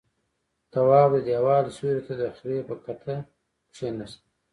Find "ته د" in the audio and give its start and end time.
2.07-2.23